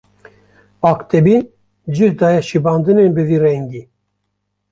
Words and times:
Aqtepî 0.89 1.37
cih 1.95 2.13
daye 2.19 2.41
şibandinên 2.47 3.11
bi 3.15 3.23
vî 3.29 3.37
rengî. 3.43 3.83